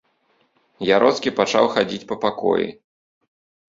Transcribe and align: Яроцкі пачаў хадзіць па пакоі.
Яроцкі 0.95 1.35
пачаў 1.43 1.71
хадзіць 1.77 2.07
па 2.15 2.21
пакоі. 2.27 2.67